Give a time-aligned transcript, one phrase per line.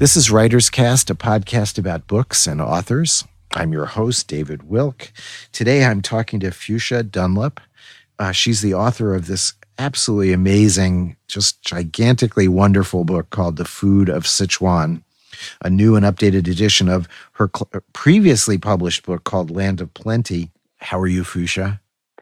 [0.00, 3.22] This is Writers Cast, a podcast about books and authors.
[3.52, 5.12] I'm your host, David Wilk.
[5.52, 7.60] Today I'm talking to Fuchsia Dunlop.
[8.18, 14.08] Uh, she's the author of this absolutely amazing, just gigantically wonderful book called The Food
[14.08, 15.02] of Sichuan,
[15.60, 20.50] a new and updated edition of her cl- previously published book called Land of Plenty.
[20.78, 21.78] How are you, Fuchsia?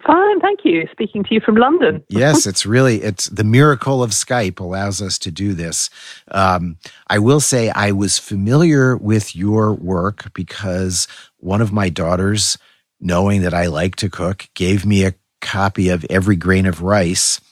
[0.09, 0.89] Fine, thank you.
[0.91, 2.03] Speaking to you from London.
[2.09, 5.91] yes, it's really it's the miracle of Skype allows us to do this.
[6.31, 12.57] Um, I will say I was familiar with your work because one of my daughters,
[12.99, 17.43] knowing that I like to cook, gave me a copy of Every Grain of Rice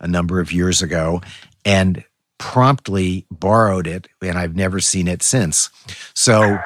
[0.00, 1.20] a number of years ago,
[1.66, 2.02] and
[2.38, 5.68] promptly borrowed it and I've never seen it since.
[6.14, 6.58] So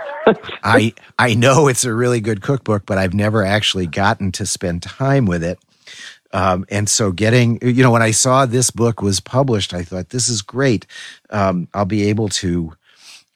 [0.63, 4.83] I I know it's a really good cookbook, but I've never actually gotten to spend
[4.83, 5.59] time with it.
[6.33, 10.11] Um, and so getting you know when I saw this book was published, I thought
[10.11, 10.87] this is great.
[11.31, 12.73] Um, I'll be able to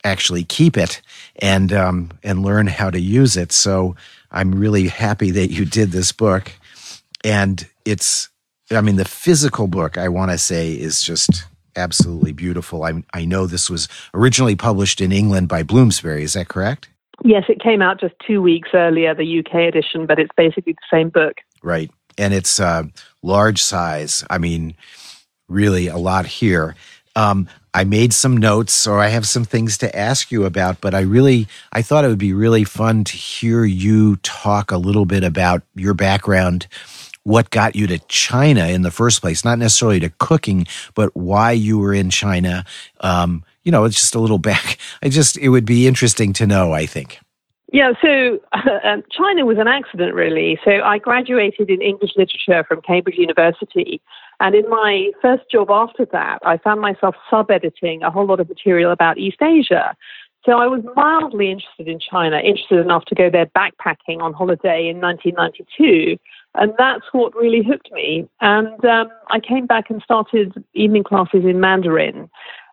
[0.05, 1.00] actually keep it
[1.36, 3.52] and um, and learn how to use it.
[3.52, 3.97] So
[4.30, 6.52] I'm really happy that you did this book,
[7.25, 8.28] and it's
[8.70, 11.45] I mean the physical book I want to say is just
[11.79, 12.83] absolutely beautiful.
[12.83, 16.25] I, I know this was originally published in England by Bloomsbury.
[16.25, 16.89] Is that correct?
[17.25, 20.97] Yes, it came out just two weeks earlier, the UK edition, but it's basically the
[20.97, 21.39] same book.
[21.62, 21.91] Right.
[22.17, 22.85] And it's uh,
[23.23, 24.25] large size.
[24.31, 24.75] I mean,
[25.48, 26.77] really a lot here.
[27.17, 30.95] Um, I made some notes, or I have some things to ask you about, but
[30.95, 35.05] I really, I thought it would be really fun to hear you talk a little
[35.05, 36.67] bit about your background
[37.29, 41.53] what got you to China in the first place, not necessarily to cooking, but why
[41.53, 42.65] you were in China.
[43.01, 44.79] Um, you know, it's just a little back.
[45.03, 47.20] I just, it would be interesting to know, I think.
[47.70, 50.59] Yeah, so uh, China was an accident, really.
[50.65, 54.01] So I graduated in English literature from Cambridge University.
[54.41, 58.41] And in my first job after that, I found myself sub editing a whole lot
[58.41, 59.95] of material about East Asia.
[60.47, 64.89] So I was mildly interested in China, interested enough to go there backpacking on holiday
[64.89, 66.17] in 1992.
[66.58, 68.29] And that's what really hooked me.
[68.41, 72.29] And um, I came back and started evening classes in Mandarin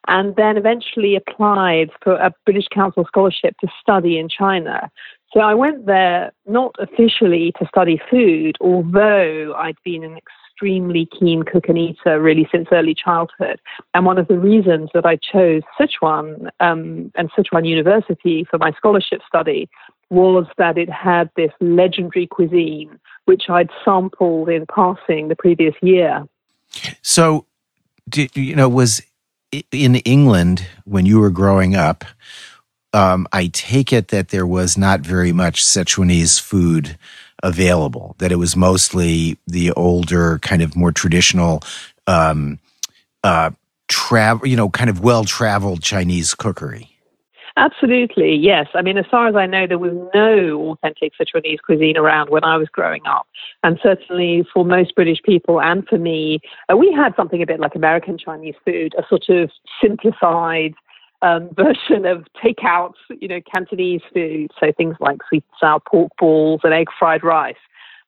[0.08, 4.90] and then eventually applied for a British Council scholarship to study in China.
[5.34, 11.44] So I went there not officially to study food, although I'd been an extremely keen
[11.44, 13.60] cook and eater really since early childhood.
[13.94, 18.72] And one of the reasons that I chose Sichuan um, and Sichuan University for my
[18.72, 19.70] scholarship study
[20.10, 26.26] was that it had this legendary cuisine which I'd sampled in passing the previous year.
[27.02, 27.46] So,
[28.08, 29.02] did, you know, was
[29.72, 32.06] in England when you were growing up?
[32.94, 36.98] Um, I take it that there was not very much Sichuanese food
[37.44, 38.16] available.
[38.20, 41.62] That it was mostly the older, kind of more traditional,
[42.08, 42.60] um,
[43.24, 43.52] uh,
[43.88, 46.95] travel, you know, kind of well traveled Chinese cookery.
[47.58, 48.68] Absolutely, yes.
[48.74, 52.44] I mean, as far as I know, there was no authentic Sichuanese cuisine around when
[52.44, 53.28] I was growing up.
[53.64, 57.62] And certainly for most British people and for me, uh, we had something a bit
[57.62, 59.52] like American Chinese food, a sort of
[59.82, 60.74] simplified
[61.22, 64.52] um, version of takeout, you know, Cantonese food.
[64.60, 67.56] So things like sweet and sour pork balls and egg fried rice,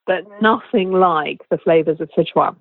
[0.05, 2.57] but nothing like the flavors of Sichuan.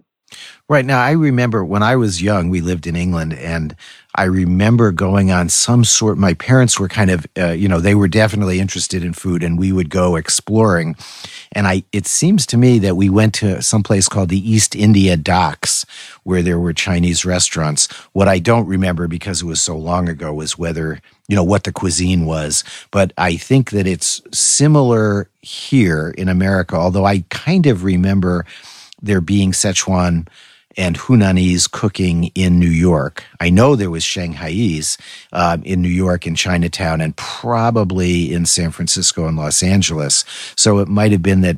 [0.68, 3.76] Right now, I remember when I was young, we lived in England, and
[4.16, 6.18] I remember going on some sort.
[6.18, 9.58] My parents were kind of, uh, you know, they were definitely interested in food, and
[9.58, 10.96] we would go exploring.
[11.52, 14.74] And I, it seems to me that we went to some place called the East
[14.74, 15.86] India Docks,
[16.24, 17.86] where there were Chinese restaurants.
[18.12, 21.62] What I don't remember because it was so long ago was whether you know what
[21.62, 22.64] the cuisine was.
[22.90, 28.44] But I think that it's similar here in America, although I kind of remember
[29.06, 30.28] there being Sichuan
[30.76, 33.24] and Hunanese cooking in New York.
[33.40, 34.98] I know there was Shanghaiese
[35.32, 40.24] uh, in New York and Chinatown, and probably in San Francisco and Los Angeles.
[40.54, 41.56] So it might have been that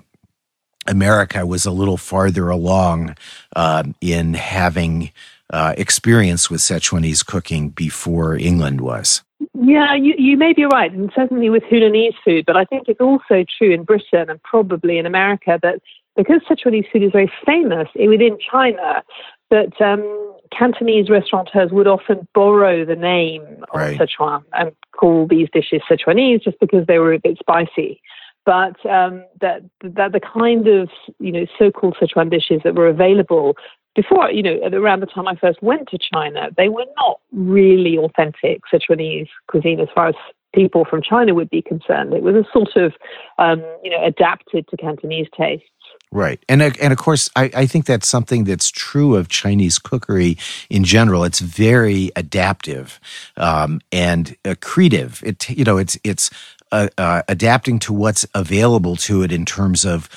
[0.86, 3.16] America was a little farther along
[3.56, 5.10] uh, in having
[5.50, 9.22] uh, experience with Sichuanese cooking before England was.
[9.54, 13.00] Yeah, you, you may be right, and certainly with Hunanese food, but I think it's
[13.00, 15.80] also true in Britain and probably in America that
[16.18, 19.02] because Sichuanese food is very famous within China,
[19.50, 23.42] that um, Cantonese restaurateurs would often borrow the name
[23.72, 23.98] of right.
[23.98, 28.02] Sichuan and call these dishes Sichuanese just because they were a bit spicy.
[28.44, 33.56] But um, that, that the kind of you know so-called Sichuan dishes that were available
[33.94, 37.96] before, you know, around the time I first went to China, they were not really
[37.98, 40.14] authentic Sichuanese cuisine as far as
[40.54, 42.14] people from China would be concerned.
[42.14, 42.92] It was a sort of,
[43.38, 45.66] um, you know, adapted to Cantonese tastes.
[46.10, 46.42] Right.
[46.48, 50.38] And, uh, and of course, I, I think that's something that's true of Chinese cookery
[50.70, 51.22] in general.
[51.24, 52.98] It's very adaptive
[53.36, 55.22] um, and accretive.
[55.22, 56.30] It, you know, it's, it's
[56.72, 60.08] uh, uh, adapting to what's available to it in terms of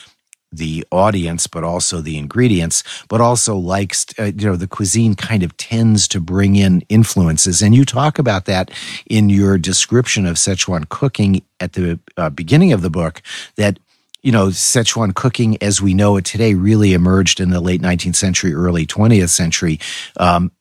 [0.53, 5.43] the audience, but also the ingredients, but also likes, uh, you know, the cuisine kind
[5.43, 7.61] of tends to bring in influences.
[7.61, 8.71] And you talk about that
[9.09, 13.21] in your description of Sichuan cooking at the uh, beginning of the book
[13.55, 13.79] that
[14.21, 18.15] you know, Sichuan cooking as we know it today really emerged in the late 19th
[18.15, 19.79] century, early 20th century,
[20.17, 20.51] um,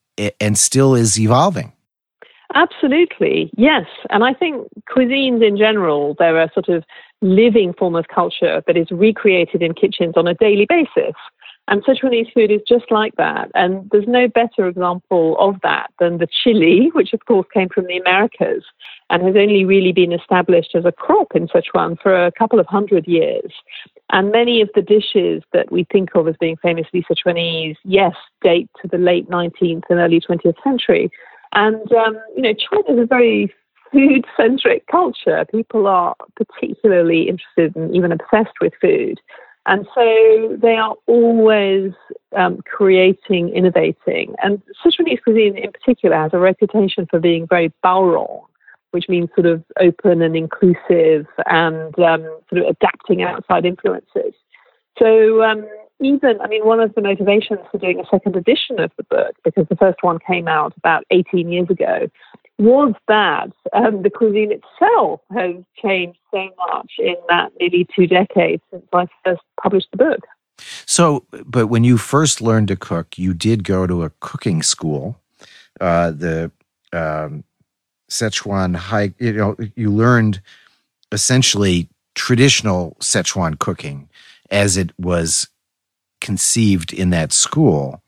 [0.40, 1.72] and still is evolving.
[2.54, 3.86] Absolutely, yes.
[4.10, 6.84] And I think cuisines in general, they're a sort of
[7.22, 11.14] living form of culture that is recreated in kitchens on a daily basis.
[11.68, 13.50] And Sichuanese food is just like that.
[13.54, 17.86] And there's no better example of that than the chili, which of course came from
[17.86, 18.64] the Americas
[19.08, 22.66] and has only really been established as a crop in Sichuan for a couple of
[22.66, 23.52] hundred years.
[24.12, 28.68] And many of the dishes that we think of as being famously Sichuanese, yes, date
[28.82, 31.10] to the late 19th and early 20th century.
[31.52, 33.52] And, um, you know, China is a very
[33.92, 35.44] food centric culture.
[35.50, 39.20] People are particularly interested and even obsessed with food.
[39.66, 41.92] And so they are always
[42.36, 44.34] um, creating, innovating.
[44.42, 48.42] And Sichuanese cuisine in particular has a reputation for being very baorong,
[48.92, 54.34] which means sort of open and inclusive and um, sort of adapting outside influences.
[54.98, 55.66] So um,
[56.00, 59.36] even, I mean, one of the motivations for doing a second edition of the book,
[59.44, 62.08] because the first one came out about 18 years ago,
[62.60, 68.62] was that um, the cuisine itself has changed so much in that nearly two decades
[68.70, 70.20] since I first published the book.
[70.86, 75.18] So, but when you first learned to cook, you did go to a cooking school,
[75.80, 76.52] uh, the
[76.92, 77.44] um,
[78.10, 79.14] Sichuan High.
[79.18, 80.42] You know, you learned
[81.12, 84.10] essentially traditional Sichuan cooking
[84.50, 85.48] as it was
[86.20, 88.02] conceived in that school.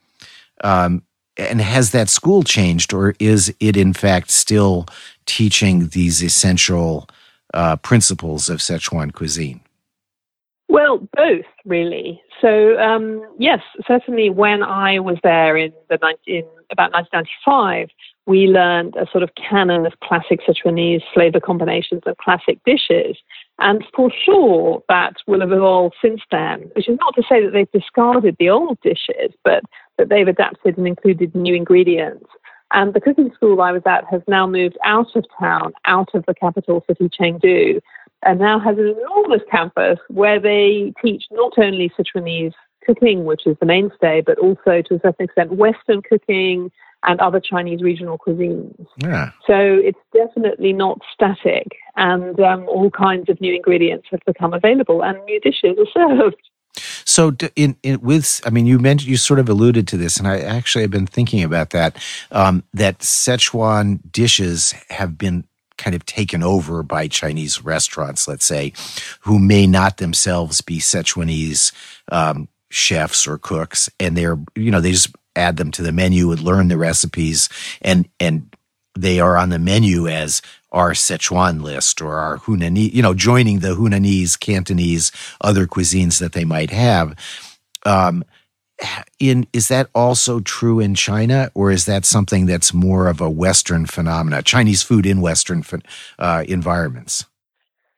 [0.63, 1.03] Um,
[1.37, 4.87] and has that school changed, or is it in fact still
[5.27, 7.09] teaching these essential
[7.55, 9.61] uh, principles of Sichuan cuisine?
[10.69, 12.23] Well, both really.
[12.41, 17.89] So um, yes, certainly when I was there in the in about 1995,
[18.27, 23.17] we learned a sort of canon of classic Sichuanese flavor combinations and classic dishes.
[23.59, 27.53] And for sure, that will have evolved since then, which is not to say that
[27.53, 29.63] they've discarded the old dishes, but
[29.99, 32.27] that they've adapted and included new ingredients.
[32.73, 36.25] And the cooking school I was at has now moved out of town, out of
[36.27, 37.81] the capital city, Chengdu,
[38.25, 42.55] and now has an enormous campus where they teach not only Sichuanese
[42.87, 46.71] cooking, which is the mainstay, but also to a certain extent Western cooking
[47.05, 48.87] and other Chinese regional cuisines.
[48.99, 49.33] Yeah.
[49.47, 55.03] So it's definitely not static, and um, all kinds of new ingredients have become available,
[55.03, 56.37] and new dishes are served.
[57.13, 60.27] So, in, in, with, I mean, you mentioned you sort of alluded to this, and
[60.27, 62.03] I actually have been thinking about that.
[62.31, 65.45] Um, that Szechuan dishes have been
[65.77, 68.73] kind of taken over by Chinese restaurants, let's say,
[69.21, 71.73] who may not themselves be Sichuanese
[72.11, 76.33] um, chefs or cooks, and they're you know they just add them to the menu
[76.33, 77.51] and learn the recipes,
[77.83, 78.57] and and
[78.95, 80.41] they are on the menu as
[80.73, 86.33] our Sichuan list or our Hunanese, you know, joining the Hunanese, Cantonese, other cuisines that
[86.33, 87.15] they might have.
[87.85, 88.25] Um,
[89.19, 93.31] in is that also true in China, or is that something that's more of a
[93.31, 94.43] Western phenomena?
[94.43, 95.63] Chinese food in Western
[96.19, 97.25] uh, environments.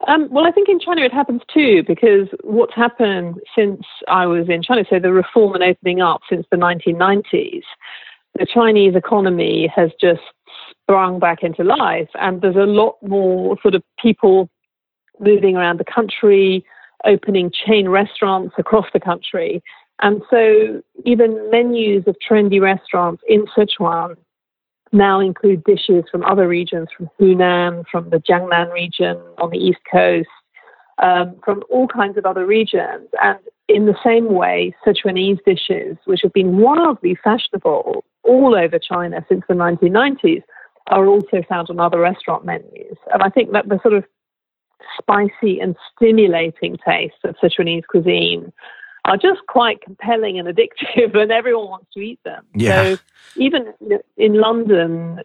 [0.07, 4.49] Um, well, I think in China it happens too, because what's happened since I was
[4.49, 7.63] in China, so the reform and opening up since the 1990s,
[8.39, 10.21] the Chinese economy has just
[10.85, 12.09] sprung back into life.
[12.15, 14.49] And there's a lot more sort of people
[15.21, 16.65] moving around the country,
[17.05, 19.63] opening chain restaurants across the country.
[20.03, 24.17] And so even menus of trendy restaurants in Sichuan
[24.93, 29.81] now include dishes from other regions, from Hunan, from the Jiangnan region on the east
[29.91, 30.29] coast,
[31.03, 33.09] um, from all kinds of other regions.
[33.23, 33.39] And
[33.69, 39.43] in the same way, Sichuanese dishes, which have been wildly fashionable all over China since
[39.49, 40.43] the 1990s,
[40.89, 42.97] are also found on other restaurant menus.
[43.13, 44.05] And I think that the sort of
[44.99, 48.53] spicy and stimulating taste of Sichuanese cuisine
[49.07, 52.45] are just quite compelling and addictive, and everyone wants to eat them.
[52.55, 52.95] Yeah.
[52.95, 53.03] So
[53.37, 53.73] even
[54.17, 55.21] in London,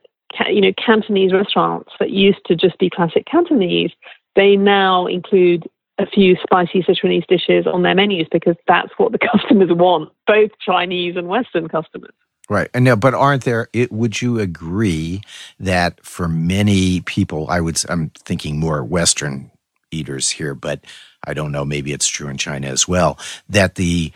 [0.47, 3.91] you know, Cantonese restaurants that used to just be classic Cantonese,
[4.35, 9.19] they now include a few spicy Sichuanese dishes on their menus because that's what the
[9.31, 12.13] customers want, both Chinese and Western customers.
[12.49, 12.69] Right.
[12.73, 15.21] And now, but aren't there, it, would you agree
[15.59, 19.51] that for many people, I would, I'm thinking more Western
[19.91, 20.81] eaters here, but
[21.25, 21.63] I don't know.
[21.63, 23.19] Maybe it's true in China as well.
[23.49, 24.11] That the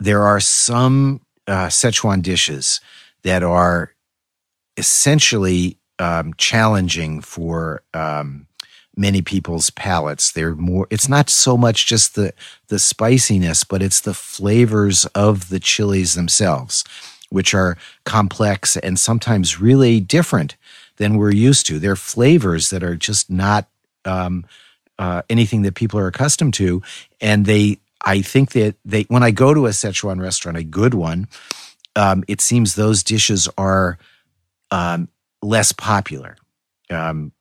[0.00, 2.80] there are some uh, Sichuan dishes
[3.22, 3.92] that are
[4.76, 8.46] essentially um, challenging for um,
[8.96, 10.32] many people's palates.
[10.32, 10.86] They're more.
[10.90, 12.32] It's not so much just the
[12.68, 16.84] the spiciness, but it's the flavors of the chilies themselves,
[17.34, 20.56] which are complex and sometimes really different
[20.96, 21.80] than we're used to.
[21.80, 23.66] They're flavors that are just not
[24.04, 24.46] um,
[24.98, 26.80] uh, anything that people are accustomed to,
[27.20, 27.78] and they.
[28.06, 31.26] I think that they when I go to a Sichuan restaurant, a good one,
[31.96, 33.98] um, it seems those dishes are
[34.70, 35.08] um,
[35.42, 36.36] less popular.
[36.90, 37.32] Um,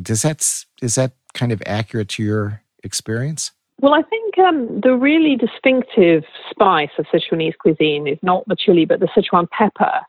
[0.00, 0.40] does that
[0.80, 3.50] is that kind of accurate to your experience?
[3.80, 8.84] Well, I think um, the really distinctive spice of Sichuanese cuisine is not the chili,
[8.84, 10.00] but the Sichuan pepper.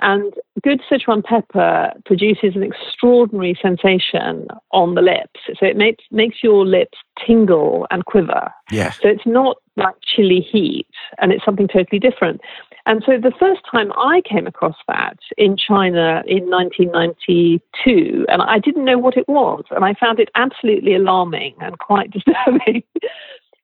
[0.00, 5.40] And good Sichuan pepper produces an extraordinary sensation on the lips.
[5.58, 8.52] So it makes, makes your lips tingle and quiver.
[8.70, 8.90] Yeah.
[8.90, 12.40] So it's not like chili heat, and it's something totally different.
[12.86, 18.58] And so the first time I came across that in China in 1992, and I
[18.58, 22.82] didn't know what it was, and I found it absolutely alarming and quite disturbing.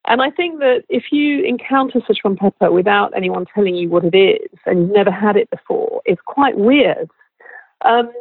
[0.06, 4.16] And I think that if you encounter Sichuan pepper without anyone telling you what it
[4.16, 7.08] is and you've never had it before, it's quite weird.
[7.84, 8.12] Um,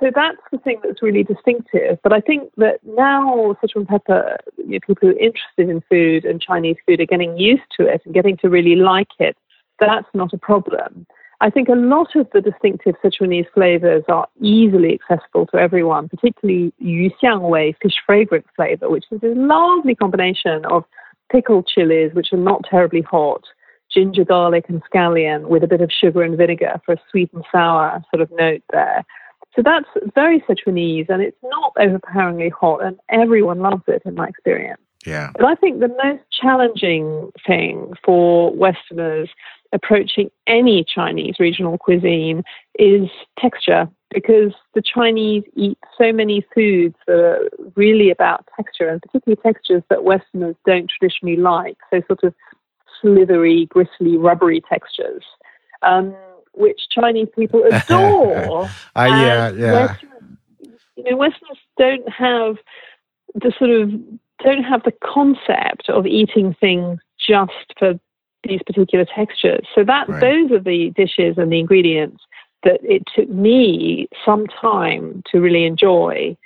[0.00, 1.98] so that's the thing that's really distinctive.
[2.02, 6.24] But I think that now Sichuan pepper, you know, people who are interested in food
[6.24, 9.36] and Chinese food are getting used to it and getting to really like it.
[9.80, 11.06] That's not a problem.
[11.40, 16.72] I think a lot of the distinctive Sichuanese flavors are easily accessible to everyone, particularly
[16.78, 20.84] Yu Xiang Wei, fish fragrance flavor, which is a lovely combination of
[21.30, 23.44] pickled chilies, which are not terribly hot,
[23.92, 27.44] ginger, garlic, and scallion with a bit of sugar and vinegar for a sweet and
[27.50, 29.04] sour sort of note there.
[29.56, 34.28] So that's very Sichuanese, and it's not overpoweringly hot, and everyone loves it in my
[34.28, 34.80] experience.
[35.06, 35.30] Yeah.
[35.34, 39.28] But I think the most challenging thing for Westerners
[39.72, 42.42] approaching any Chinese regional cuisine
[42.78, 43.08] is
[43.38, 49.40] texture because the Chinese eat so many foods that are really about texture and particularly
[49.42, 51.76] textures that Westerners don't traditionally like.
[51.90, 52.34] So, sort of
[53.00, 55.24] slithery, gristly, rubbery textures,
[55.82, 56.14] um,
[56.54, 58.64] which Chinese people adore.
[58.64, 59.72] uh, yeah, yeah.
[59.86, 60.22] Westerners,
[60.96, 62.56] you know, Westerners don't have
[63.34, 63.90] the sort of
[64.42, 67.94] don't have the concept of eating things just for
[68.44, 69.66] these particular textures.
[69.74, 70.20] So that right.
[70.20, 72.22] those are the dishes and the ingredients
[72.64, 76.36] that it took me some time to really enjoy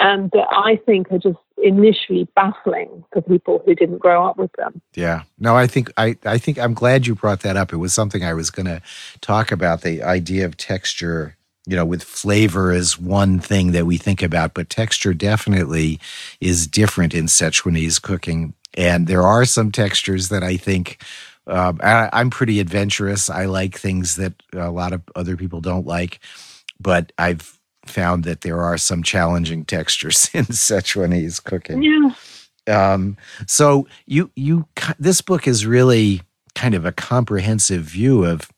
[0.00, 4.52] and that I think are just initially baffling for people who didn't grow up with
[4.52, 4.80] them.
[4.94, 5.22] Yeah.
[5.38, 7.72] No, I think I, I think I'm glad you brought that up.
[7.72, 8.80] It was something I was gonna
[9.20, 11.36] talk about, the idea of texture
[11.68, 16.00] you know, with flavor is one thing that we think about, but texture definitely
[16.40, 18.54] is different in Sichuanese cooking.
[18.72, 21.02] And there are some textures that I think
[21.48, 23.30] um, I, I'm pretty adventurous.
[23.30, 26.20] I like things that a lot of other people don't like,
[26.78, 31.82] but I've found that there are some challenging textures in Sichuanese cooking.
[31.82, 32.12] Yeah.
[32.68, 34.66] Um, so you you
[34.98, 36.20] this book is really
[36.54, 38.50] kind of a comprehensive view of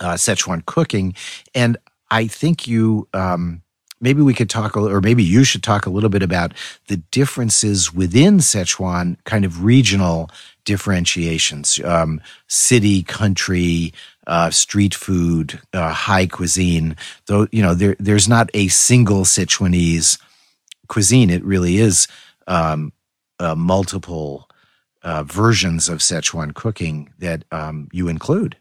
[0.00, 1.14] uh, Sichuan cooking,
[1.54, 1.76] and
[2.10, 3.62] I think you um,
[4.00, 6.52] maybe we could talk, or maybe you should talk a little bit about
[6.88, 10.28] the differences within Sichuan, kind of regional
[10.64, 13.92] differentiations, um, city, country,
[14.26, 16.96] uh, street food, uh, high cuisine.
[17.26, 20.18] Though you know, there there's not a single Sichuanese
[20.88, 21.30] cuisine.
[21.30, 22.08] It really is
[22.46, 22.92] um,
[23.38, 24.48] uh, multiple
[25.02, 28.56] uh, versions of Sichuan cooking that um, you include.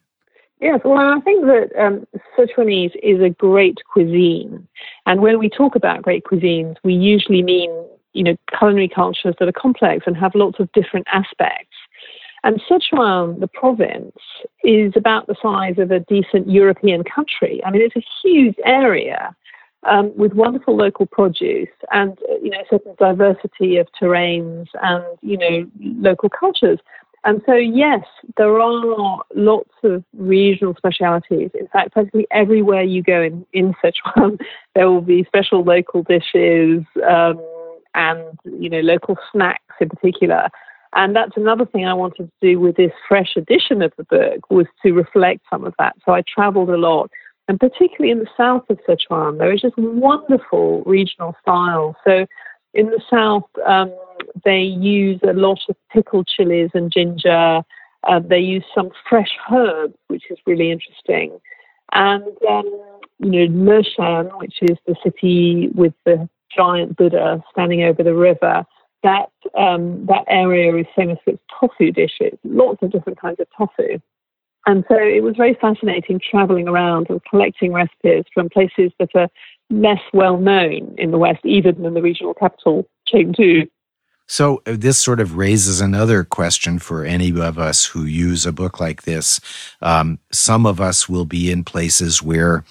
[0.60, 2.05] Yes, well, I think that um,
[2.38, 4.67] Sichuanese is a great cuisine.
[5.08, 7.72] And when we talk about great cuisines, we usually mean,
[8.13, 11.71] you know, culinary cultures that are complex and have lots of different aspects.
[12.43, 14.17] And Sichuan, the province,
[14.63, 17.62] is about the size of a decent European country.
[17.63, 19.36] I mean, it's a huge area
[19.83, 25.69] um, with wonderful local produce and, you know, certain diversity of terrains and, you know,
[25.79, 26.79] local cultures.
[27.24, 28.03] And so, yes,
[28.38, 31.51] there are lots of regional specialities.
[31.53, 34.39] In fact, practically everywhere you go in, in Sichuan,
[34.75, 37.39] there will be special local dishes um,
[37.93, 40.50] and, you know, local snacks in particular.
[40.93, 44.50] And that's another thing I wanted to do with this fresh edition of the book
[44.50, 45.95] was to reflect some of that.
[46.05, 47.10] So I traveled a lot,
[47.48, 51.95] and particularly in the south of Sichuan, there is just wonderful regional styles.
[52.05, 52.25] So
[52.74, 53.93] in the south, um,
[54.43, 57.62] they use a lot of pickled chilies and ginger.
[58.03, 61.39] Uh, they use some fresh herbs, which is really interesting.
[61.93, 62.65] And, um,
[63.19, 68.65] you know, Leshan, which is the city with the giant Buddha standing over the river,
[69.03, 73.48] that um, that area is famous for its tofu dishes, lots of different kinds of
[73.58, 74.00] tofu.
[74.67, 79.27] And so it was very fascinating traveling around and collecting recipes from places that are
[79.72, 83.70] less well known in the West, even in the regional capital, Chengdu.
[84.27, 88.53] So, uh, this sort of raises another question for any of us who use a
[88.53, 89.41] book like this.
[89.81, 92.63] Um, some of us will be in places where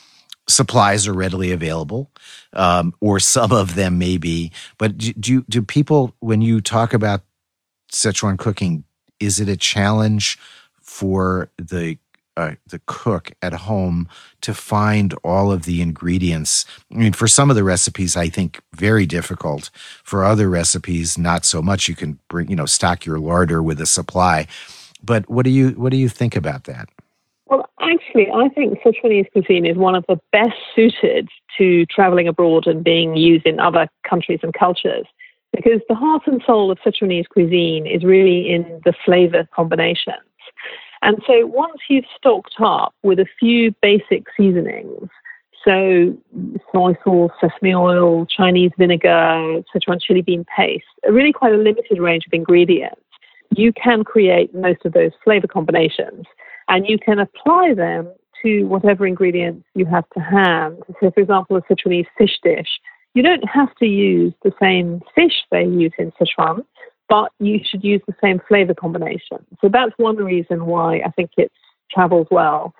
[0.50, 2.10] supplies are readily available,
[2.52, 4.52] um, or some of them may be.
[4.78, 7.22] But do, do, do people, when you talk about
[7.92, 8.84] Sichuan cooking,
[9.18, 10.38] is it a challenge
[10.80, 11.98] for the
[12.36, 14.08] uh, the cook at home
[14.40, 16.64] to find all of the ingredients.
[16.90, 19.68] I mean, for some of the recipes, I think very difficult.
[20.04, 21.88] For other recipes, not so much.
[21.88, 24.46] You can bring, you know, stock your larder with a supply.
[25.02, 26.88] But what do you what do you think about that?
[27.50, 31.28] Well, actually, I think Sichuanese cuisine is one of the best suited
[31.58, 35.04] to traveling abroad and being used in other countries and cultures.
[35.52, 40.16] Because the heart and soul of Sichuanese cuisine is really in the flavor combinations.
[41.02, 45.08] And so once you've stocked up with a few basic seasonings,
[45.64, 46.16] so
[46.72, 52.26] soy sauce, sesame oil, Chinese vinegar, Sichuan chili bean paste, really quite a limited range
[52.28, 53.00] of ingredients,
[53.56, 56.26] you can create most of those flavor combinations
[56.70, 58.10] and you can apply them
[58.42, 60.78] to whatever ingredients you have to hand.
[61.00, 62.80] So, for example, a Sichuanese fish dish,
[63.12, 66.64] you don't have to use the same fish they use in Sichuan
[67.10, 69.44] but you should use the same flavor combination.
[69.60, 71.52] So that's one reason why I think it
[71.90, 72.72] travels well.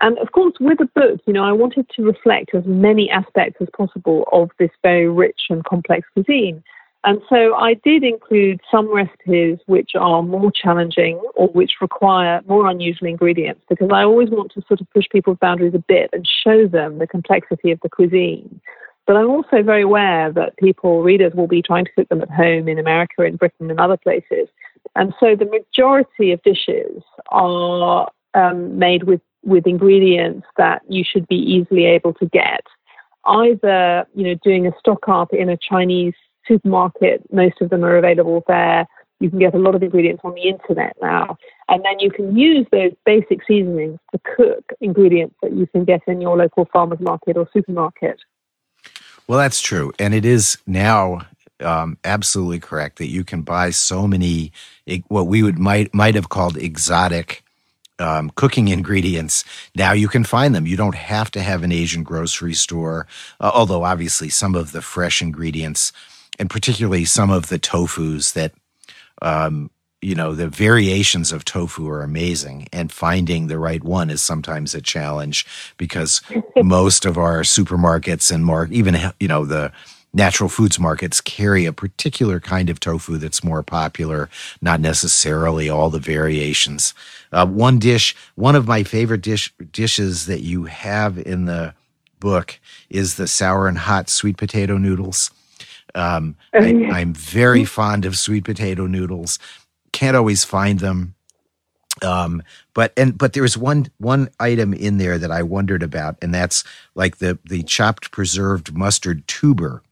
[0.00, 3.60] And of course, with the book, you know, I wanted to reflect as many aspects
[3.60, 6.62] as possible of this very rich and complex cuisine.
[7.04, 12.66] And so I did include some recipes which are more challenging or which require more
[12.66, 16.26] unusual ingredients because I always want to sort of push people's boundaries a bit and
[16.26, 18.58] show them the complexity of the cuisine.
[19.06, 22.30] But I'm also very aware that people, readers, will be trying to cook them at
[22.30, 24.48] home in America, in Britain, and other places.
[24.96, 31.28] And so the majority of dishes are um, made with, with ingredients that you should
[31.28, 32.62] be easily able to get.
[33.26, 36.14] Either, you know, doing a stock up in a Chinese
[36.46, 38.86] supermarket, most of them are available there.
[39.20, 41.38] You can get a lot of ingredients on the internet now.
[41.68, 46.02] And then you can use those basic seasonings to cook ingredients that you can get
[46.06, 48.20] in your local farmer's market or supermarket.
[49.26, 49.92] Well, that's true.
[49.98, 51.22] And it is now
[51.60, 54.52] um, absolutely correct that you can buy so many
[55.08, 57.42] what we would might might have called exotic
[57.98, 59.44] um, cooking ingredients.
[59.74, 60.66] Now you can find them.
[60.66, 63.06] You don't have to have an Asian grocery store,
[63.40, 65.92] uh, although obviously some of the fresh ingredients,
[66.38, 68.52] and particularly some of the tofu's that
[69.22, 69.70] um,
[70.04, 74.74] you know the variations of tofu are amazing and finding the right one is sometimes
[74.74, 75.46] a challenge
[75.78, 76.20] because
[76.56, 79.72] most of our supermarkets and even you know the
[80.14, 84.30] natural foods markets carry a particular kind of tofu that's more popular
[84.62, 86.94] not necessarily all the variations.
[87.32, 91.74] Uh, one dish one of my favorite dish dishes that you have in the
[92.20, 95.30] book is the sour and hot sweet potato noodles
[95.94, 99.38] um, I, I'm very fond of sweet potato noodles
[99.94, 101.14] can't always find them.
[102.02, 102.42] Um,
[102.74, 106.34] but and but there was one one item in there that I wondered about, and
[106.34, 109.82] that's like the the chopped preserved mustard tuber.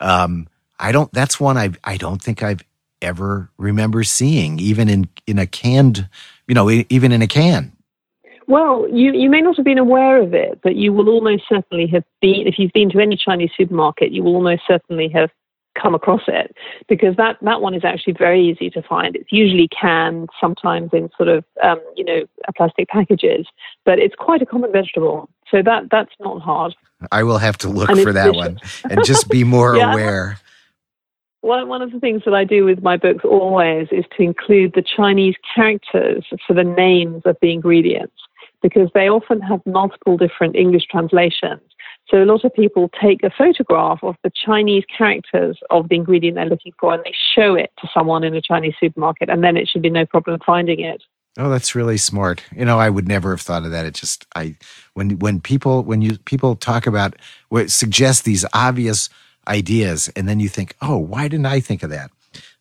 [0.00, 0.46] Um,
[0.78, 1.10] I don't.
[1.12, 2.62] That's one I I don't think I've
[3.00, 6.08] ever remember seeing, even in in a canned,
[6.46, 7.72] you know, even in a can.
[8.46, 11.86] Well, you, you may not have been aware of it, but you will almost certainly
[11.88, 15.30] have been, if you've been to any Chinese supermarket, you will almost certainly have
[15.80, 16.54] come across it
[16.88, 19.16] because that, that one is actually very easy to find.
[19.16, 22.20] It's usually canned, sometimes in sort of um, you know
[22.56, 23.46] plastic packages,
[23.84, 25.28] but it's quite a common vegetable.
[25.50, 26.74] So that that's not hard.
[27.12, 28.58] I will have to look and for that one
[28.90, 29.92] and just be more yeah.
[29.92, 30.38] aware.
[31.40, 34.72] One, one of the things that I do with my books always is to include
[34.74, 38.16] the Chinese characters for the names of the ingredients
[38.60, 41.60] because they often have multiple different English translations.
[42.10, 46.36] So a lot of people take a photograph of the Chinese characters of the ingredient
[46.36, 49.56] they're looking for and they show it to someone in a Chinese supermarket and then
[49.56, 51.02] it should be no problem finding it.
[51.36, 52.42] Oh, that's really smart.
[52.56, 53.86] You know, I would never have thought of that.
[53.86, 54.56] It just I
[54.94, 57.14] when when people when you people talk about
[57.48, 59.08] what suggest these obvious
[59.46, 62.10] ideas and then you think, "Oh, why didn't I think of that?"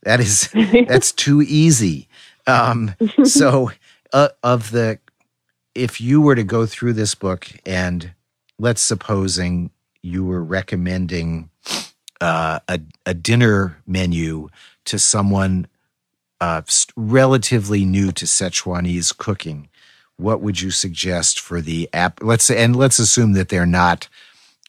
[0.03, 0.49] That is
[0.87, 2.07] that's too easy.
[2.45, 3.71] Um so
[4.13, 4.99] uh, of the
[5.73, 8.13] if you were to go through this book and
[8.59, 11.49] let's supposing you were recommending
[12.21, 14.49] uh, a, a dinner menu
[14.85, 15.67] to someone
[16.39, 16.61] uh,
[16.95, 19.69] relatively new to Sichuanese cooking,
[20.17, 22.21] what would you suggest for the app?
[22.21, 24.07] Let's and let's assume that they're not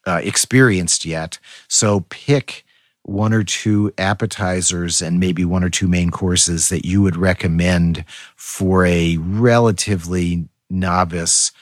[0.07, 1.39] uh, experienced yet.
[1.69, 2.65] So pick
[3.03, 8.05] one or two appetizers and maybe one or two main courses that you would recommend
[8.37, 11.53] for a relatively novice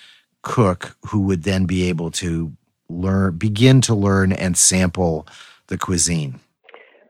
[0.47, 2.53] cook who would then be able to
[2.89, 5.27] learn, begin to learn and sample
[5.67, 6.39] the cuisine?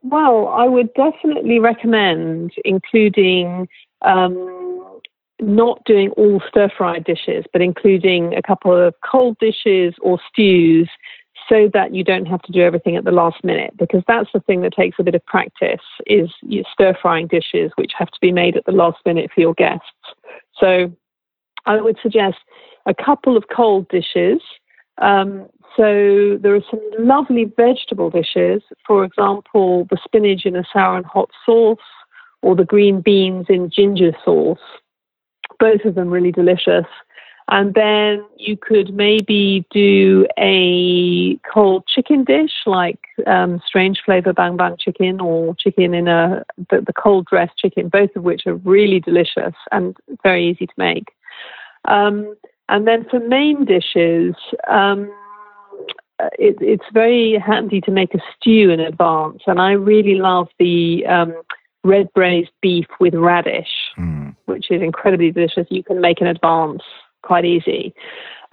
[0.02, 3.68] Well, I would definitely recommend including
[4.00, 5.00] um,
[5.38, 10.88] not doing all stir fried dishes, but including a couple of cold dishes or stews
[11.46, 14.40] so that you don't have to do everything at the last minute because that's the
[14.40, 16.30] thing that takes a bit of practice is
[16.72, 19.86] stir frying dishes which have to be made at the last minute for your guests
[20.58, 20.90] so
[21.66, 22.38] i would suggest
[22.86, 24.40] a couple of cold dishes.
[24.98, 25.46] Um,
[25.76, 31.04] so there are some lovely vegetable dishes for example the spinach in a sour and
[31.04, 31.78] hot sauce
[32.40, 34.58] or the green beans in ginger sauce.
[35.58, 36.86] Both of them really delicious.
[37.48, 44.56] And then you could maybe do a cold chicken dish like um, strange flavor bang
[44.56, 48.56] bang chicken or chicken in a the, the cold dressed chicken, both of which are
[48.56, 51.12] really delicious and very easy to make.
[51.86, 52.34] Um,
[52.68, 54.34] and then for main dishes,
[54.68, 55.10] um,
[56.38, 59.42] it, it's very handy to make a stew in advance.
[59.46, 61.34] And I really love the um,
[61.84, 64.34] red braised beef with radish, mm.
[64.46, 65.66] which is incredibly delicious.
[65.70, 66.82] You can make in advance
[67.22, 67.94] quite easy.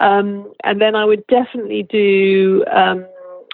[0.00, 3.06] Um, and then I would definitely do um,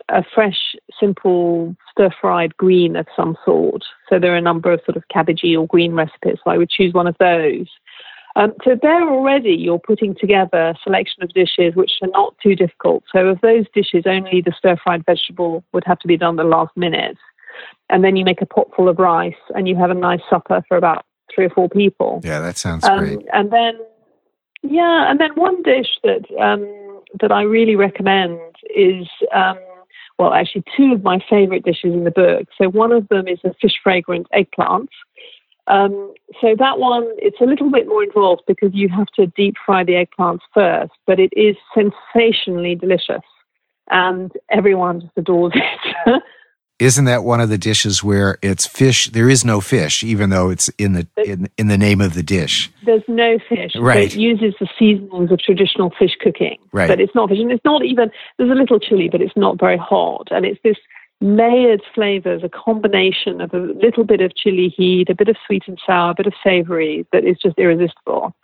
[0.09, 3.85] a fresh, simple stir fried green of some sort.
[4.09, 6.39] So there are a number of sort of cabbagey or green recipes.
[6.43, 7.67] So I would choose one of those.
[8.41, 12.57] Um, so there already you're putting together a selection of dishes which are not too
[12.57, 13.05] difficult.
[13.13, 16.45] So of those dishes, only the stir fried vegetable would have to be done the
[16.45, 17.19] last minute.
[17.91, 20.63] And then you make a pot full of rice and you have a nice supper
[20.69, 22.23] for about three or four people.
[22.25, 23.27] Yeah, that sounds um, great.
[23.35, 23.75] And then
[24.63, 28.41] yeah, and then one dish that um, that I really recommend
[28.75, 29.59] is um,
[30.21, 32.47] well, actually two of my favorite dishes in the book.
[32.59, 34.91] So one of them is a fish fragrant eggplant.
[35.67, 39.55] Um, so that one, it's a little bit more involved because you have to deep
[39.65, 43.23] fry the eggplants first, but it is sensationally delicious,
[43.91, 45.53] and everyone just adores
[46.07, 46.23] it.
[46.79, 49.11] isn't that one of the dishes where it's fish?
[49.11, 52.23] There is no fish, even though it's in the in, in the name of the
[52.23, 52.71] dish.
[52.85, 53.73] There's no fish.
[53.79, 54.13] Right.
[54.13, 56.59] it uses the seasonings of traditional fish cooking.
[56.73, 56.89] Right.
[56.89, 58.11] But it's not fish, and it's not even.
[58.39, 60.77] There's a little chili, but it's not very hot, and it's this
[61.21, 65.65] layered flavors, a combination of a little bit of chili heat, a bit of sweet
[65.67, 68.35] and sour, a bit of savory that is just irresistible.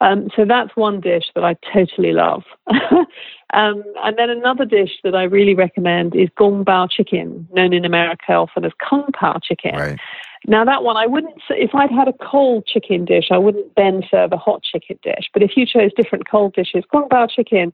[0.00, 2.44] Um, so that's one dish that I totally love.
[2.70, 7.84] um, and then another dish that I really recommend is gong bao chicken, known in
[7.84, 9.74] America often as kung pao chicken.
[9.74, 9.98] Right.
[10.46, 11.42] Now that one, I wouldn't.
[11.50, 15.28] If I'd had a cold chicken dish, I wouldn't then serve a hot chicken dish.
[15.32, 17.72] But if you chose different cold dishes, gong bao chicken,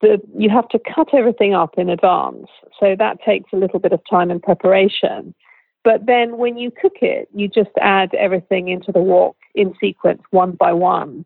[0.00, 3.92] the, you have to cut everything up in advance, so that takes a little bit
[3.92, 5.34] of time and preparation.
[5.84, 10.20] But then when you cook it, you just add everything into the wok in sequence,
[10.30, 11.24] one by one.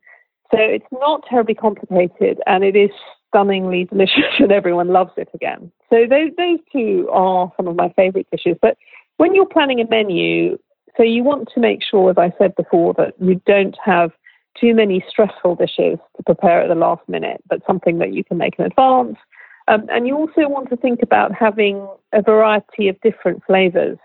[0.50, 2.90] So it's not terribly complicated and it is
[3.28, 5.72] stunningly delicious and everyone loves it again.
[5.88, 8.56] So those, those two are some of my favorite dishes.
[8.61, 8.76] But
[9.16, 10.59] when you're planning a menu,
[10.96, 14.11] so you want to make sure, as I said before, that you don't have
[14.61, 18.38] too many stressful dishes to prepare at the last minute, but something that you can
[18.38, 19.16] make in advance.
[19.68, 23.99] Um, and you also want to think about having a variety of different flavors.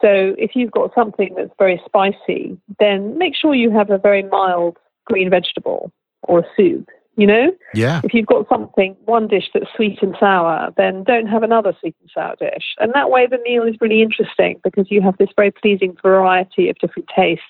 [0.00, 4.22] So if you've got something that's very spicy, then make sure you have a very
[4.22, 6.88] mild green vegetable or a soup.
[7.16, 7.52] You know?
[7.74, 8.00] Yeah.
[8.02, 11.94] If you've got something, one dish that's sweet and sour, then don't have another sweet
[12.00, 12.74] and sour dish.
[12.78, 16.68] And that way the meal is really interesting because you have this very pleasing variety
[16.68, 17.44] of different tastes.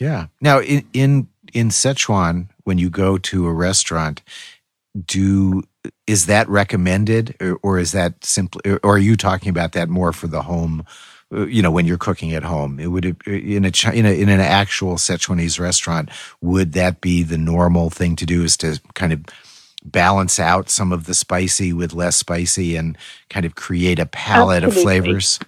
[0.00, 0.28] Yeah.
[0.40, 4.22] Now in in in Sichuan, when you go to a restaurant,
[5.06, 5.62] do
[6.06, 10.12] is that recommended or, or is that simply or are you talking about that more
[10.12, 10.84] for the home
[11.32, 14.20] uh, you know when you're cooking at home it would uh, in a in a
[14.20, 16.10] in an actual Sichuanese restaurant
[16.40, 19.24] would that be the normal thing to do is to kind of
[19.84, 22.98] balance out some of the spicy with less spicy and
[23.30, 24.80] kind of create a palette Absolutely.
[24.80, 25.38] of flavors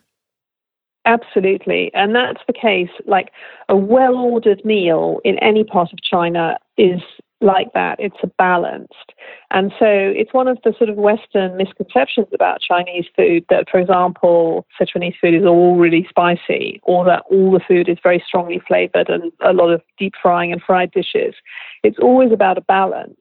[1.04, 1.90] Absolutely.
[1.94, 2.90] And that's the case.
[3.06, 3.32] Like
[3.72, 7.00] a well ordered meal in any part of China is
[7.40, 7.98] like that.
[7.98, 9.12] It's a balanced.
[9.50, 13.80] And so it's one of the sort of Western misconceptions about Chinese food that, for
[13.80, 18.60] example, Sichuanese food is all really spicy or that all the food is very strongly
[18.68, 21.34] flavored and a lot of deep frying and fried dishes.
[21.82, 23.18] It's always about a balance.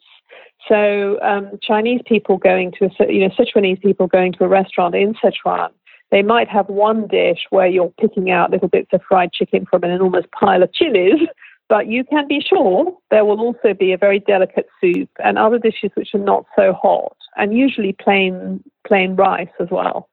[0.68, 4.96] So um, Chinese people going to, a, you know, Sichuanese people going to a restaurant
[4.96, 5.70] in Sichuan,
[6.12, 9.84] they might have one dish where you're picking out little bits of fried chicken from
[9.84, 11.28] an enormous pile of chilies
[11.71, 15.58] but you can be sure there will also be a very delicate soup and other
[15.58, 20.10] dishes which are not so hot, and usually plain plain rice as well.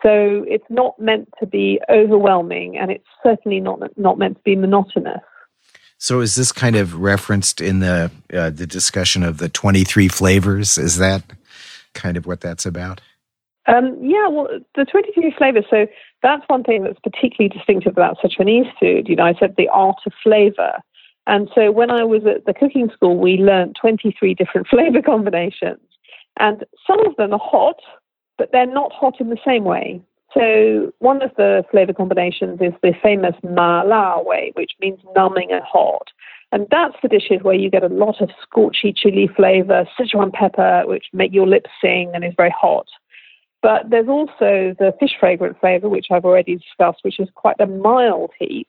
[0.00, 4.54] So it's not meant to be overwhelming, and it's certainly not not meant to be
[4.54, 5.22] monotonous.
[5.98, 10.06] So is this kind of referenced in the uh, the discussion of the twenty three
[10.06, 10.78] flavors?
[10.78, 11.24] Is that
[11.94, 13.00] kind of what that's about?
[13.66, 15.64] Um, yeah, well, the 23 flavors.
[15.70, 15.86] So
[16.22, 19.08] that's one thing that's particularly distinctive about Sichuanese food.
[19.08, 20.78] You know, I said the art of flavor.
[21.26, 25.80] And so when I was at the cooking school, we learned 23 different flavor combinations.
[26.38, 27.80] And some of them are hot,
[28.38, 30.02] but they're not hot in the same way.
[30.34, 35.52] So one of the flavor combinations is the famous ma la wei, which means numbing
[35.52, 36.08] and hot.
[36.52, 40.82] And that's the dishes where you get a lot of scorchy chili flavor, Sichuan pepper,
[40.86, 42.86] which make your lips sing and is very hot.
[43.62, 47.66] But there's also the fish fragrant flavor, which I've already discussed, which is quite a
[47.66, 48.68] mild heat.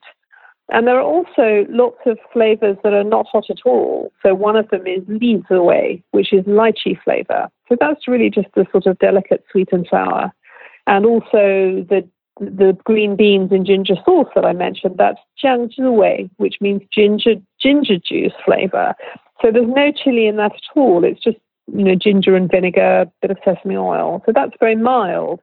[0.70, 4.12] And there are also lots of flavors that are not hot at all.
[4.22, 7.50] So one of them is lizhi wei, which is lychee flavor.
[7.68, 10.32] So that's really just the sort of delicate sweet and sour.
[10.86, 12.08] And also the
[12.40, 17.34] the green beans and ginger sauce that I mentioned, that's jiang wei, which means ginger
[17.60, 18.94] ginger juice flavor.
[19.40, 21.04] So there's no chili in that at all.
[21.04, 21.36] It's just
[21.72, 24.22] you know ginger and vinegar, a bit of sesame oil.
[24.26, 25.40] So that's very mild.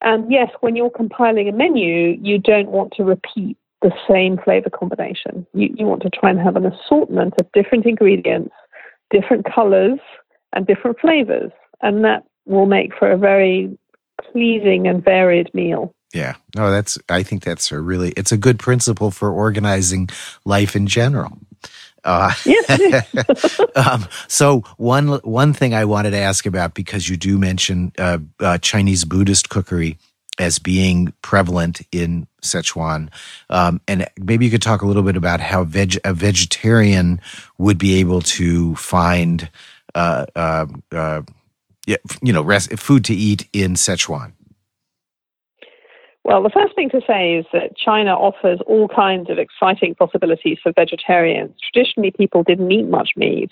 [0.00, 4.70] And yes, when you're compiling a menu, you don't want to repeat the same flavor
[4.70, 5.46] combination.
[5.54, 8.54] You, you want to try and have an assortment of different ingredients,
[9.10, 9.98] different colors,
[10.52, 11.52] and different flavors.
[11.82, 13.78] And that will make for a very
[14.32, 15.94] pleasing and varied meal.
[16.12, 16.36] Yeah.
[16.54, 20.08] No, that's I think that's a really it's a good principle for organizing
[20.44, 21.38] life in general.
[22.04, 23.10] Uh, yes.
[23.76, 28.18] um, so one one thing I wanted to ask about because you do mention uh,
[28.40, 29.98] uh, Chinese Buddhist cookery
[30.38, 33.08] as being prevalent in Sichuan.
[33.50, 37.20] Um, and maybe you could talk a little bit about how veg- a vegetarian
[37.58, 39.48] would be able to find,
[39.94, 41.22] uh, uh, uh,
[41.86, 44.32] you know, rest, food to eat in Sichuan.
[46.24, 50.56] Well, the first thing to say is that China offers all kinds of exciting possibilities
[50.62, 51.52] for vegetarians.
[51.70, 53.50] Traditionally, people didn't eat much meat,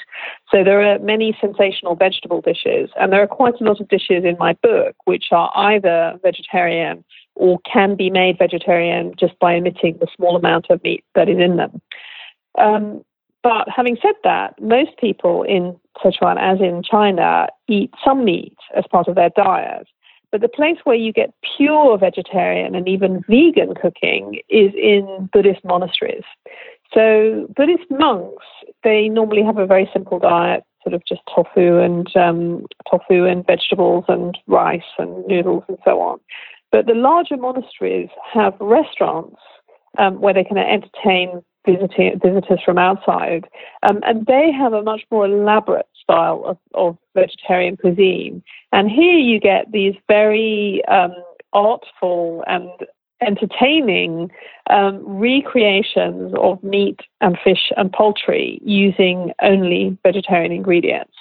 [0.51, 4.25] so there are many sensational vegetable dishes, and there are quite a lot of dishes
[4.25, 7.05] in my book which are either vegetarian
[7.35, 11.39] or can be made vegetarian just by omitting the small amount of meat that is
[11.39, 11.81] in them.
[12.59, 13.05] Um,
[13.43, 18.85] but having said that, most people in Sichuan, as in China, eat some meat as
[18.91, 19.89] part of their diet.
[20.33, 25.62] But the place where you get pure vegetarian and even vegan cooking is in Buddhist
[25.62, 26.25] monasteries.
[26.92, 28.47] So Buddhist monks,
[28.83, 33.47] they normally have a very simple diet, sort of just tofu and um, tofu and
[33.47, 36.18] vegetables and rice and noodles and so on.
[36.71, 39.37] But the larger monasteries have restaurants
[39.99, 43.47] um, where they can entertain visiting, visitors from outside,
[43.83, 48.43] um, and they have a much more elaborate style of, of vegetarian cuisine.
[48.73, 51.15] And here you get these very um,
[51.53, 52.69] artful and
[53.23, 54.31] entertaining
[54.71, 61.15] um, recreations of meat and fish and poultry using only vegetarian ingredients.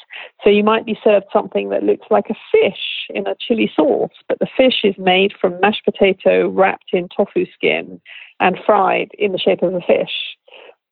[0.43, 4.11] So you might be served something that looks like a fish in a chili sauce,
[4.27, 8.01] but the fish is made from mashed potato wrapped in tofu skin
[8.39, 10.35] and fried in the shape of a fish.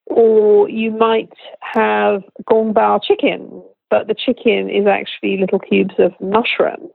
[0.06, 6.90] Or you might have gongbao chicken, but the chicken is actually little cubes of mushroom.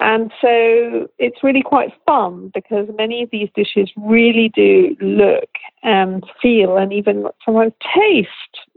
[0.00, 5.48] And so it's really quite fun because many of these dishes really do look
[5.84, 8.28] and feel and even sometimes taste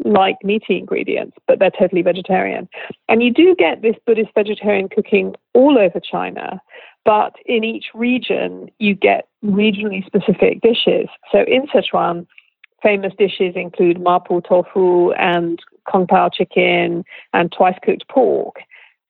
[0.05, 2.69] like meaty ingredients, but they're totally vegetarian.
[3.09, 6.61] And you do get this Buddhist vegetarian cooking all over China,
[7.03, 11.07] but in each region you get regionally specific dishes.
[11.31, 12.27] So in Sichuan,
[12.81, 15.59] famous dishes include mapo tofu and
[15.89, 18.55] kung pao chicken and twice cooked pork.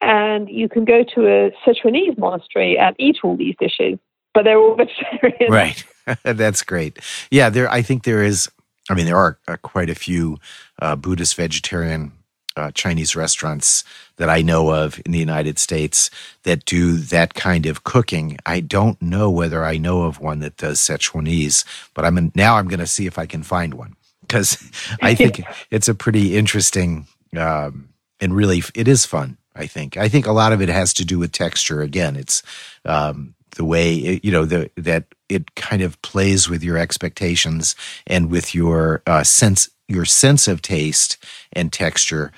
[0.01, 3.97] And you can go to a Sichuanese monastery and eat all these dishes,
[4.33, 5.51] but they're all vegetarian.
[5.51, 5.83] Right.
[6.23, 6.99] That's great.
[7.31, 7.69] Yeah, there.
[7.71, 8.49] I think there is.
[8.89, 10.37] I mean, there are uh, quite a few
[10.81, 12.13] uh, Buddhist vegetarian
[12.55, 13.83] uh, Chinese restaurants
[14.17, 16.09] that I know of in the United States
[16.43, 18.37] that do that kind of cooking.
[18.45, 22.57] I don't know whether I know of one that does Sichuanese, but I'm in, now
[22.57, 24.57] I'm going to see if I can find one because
[25.01, 29.37] I think it's a pretty interesting um, and really it is fun.
[29.55, 31.81] I think I think a lot of it has to do with texture.
[31.81, 32.43] Again, it's
[32.85, 37.75] um, the way it, you know the, that it kind of plays with your expectations
[38.05, 41.17] and with your uh, sense your sense of taste
[41.53, 42.31] and texture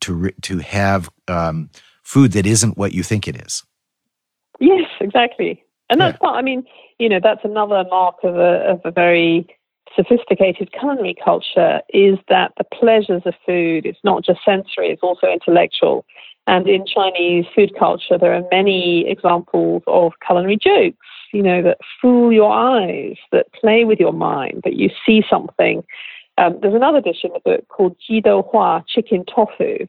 [0.00, 1.70] to to have um,
[2.02, 3.62] food that isn't what you think it is.
[4.60, 6.28] Yes, exactly, and that's yeah.
[6.28, 6.64] what I mean.
[6.98, 9.48] You know, that's another mark of a of a very
[9.96, 15.28] sophisticated culinary culture is that the pleasures of food, it's not just sensory, it's also
[15.28, 16.04] intellectual.
[16.46, 21.78] And in Chinese food culture, there are many examples of culinary jokes, you know, that
[22.00, 25.84] fool your eyes, that play with your mind, that you see something.
[26.38, 29.86] Um, there's another dish in the book called Jidou Hua, chicken tofu.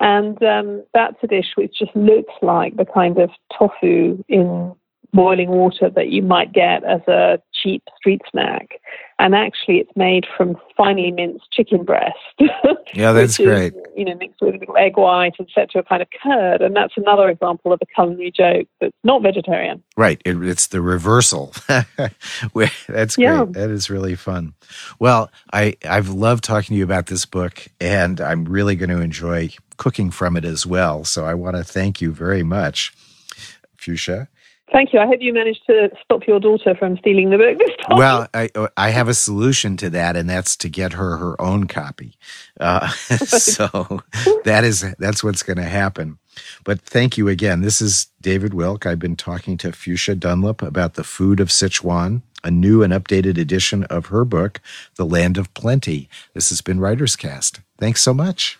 [0.00, 4.74] And um, that's a dish which just looks like the kind of tofu in
[5.12, 8.80] boiling water that you might get as a cheap street snack.
[9.20, 12.18] And actually, it's made from finely minced chicken breast.
[12.94, 13.74] yeah, that's great.
[13.74, 14.16] Is, you know,
[14.60, 16.60] with egg white and set to a kind of curd.
[16.60, 19.82] And that's another example of a culinary joke that's not vegetarian.
[19.96, 20.20] Right.
[20.24, 21.52] It, it's the reversal.
[21.68, 23.18] that's great.
[23.18, 23.44] Yeah.
[23.48, 24.54] That is really fun.
[24.98, 29.00] Well, I, I've loved talking to you about this book, and I'm really going to
[29.00, 31.04] enjoy cooking from it as well.
[31.04, 32.92] So I want to thank you very much,
[33.76, 34.28] Fuchsia.
[34.72, 34.98] Thank you.
[34.98, 37.98] I hope you managed to stop your daughter from stealing the book this time.
[37.98, 41.66] Well, I, I have a solution to that, and that's to get her her own
[41.66, 42.16] copy.
[42.58, 44.00] Uh, so
[44.44, 46.18] that is that's what's going to happen.
[46.64, 47.60] But thank you again.
[47.60, 48.86] This is David Wilk.
[48.86, 53.38] I've been talking to Fuchsia Dunlop about the food of Sichuan, a new and updated
[53.38, 54.60] edition of her book,
[54.96, 56.08] The Land of Plenty.
[56.32, 57.60] This has been Writers Cast.
[57.78, 58.58] Thanks so much.